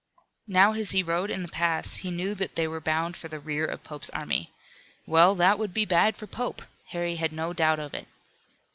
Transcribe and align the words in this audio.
Now 0.47 0.73
as 0.73 0.93
he 0.93 1.03
rode 1.03 1.29
in 1.29 1.43
the 1.43 1.47
pass 1.47 1.97
he 1.97 2.09
knew 2.09 2.33
that 2.33 2.55
they 2.55 2.67
were 2.67 2.81
bound 2.81 3.15
for 3.15 3.27
the 3.27 3.39
rear 3.39 3.67
of 3.67 3.83
Pope's 3.83 4.09
army. 4.09 4.49
Well, 5.05 5.35
that 5.35 5.59
would 5.59 5.75
be 5.75 5.85
bad 5.85 6.17
for 6.17 6.25
Pope! 6.25 6.63
Harry 6.87 7.17
had 7.17 7.31
no 7.31 7.53
doubt 7.53 7.77
of 7.79 7.93
it. 7.93 8.07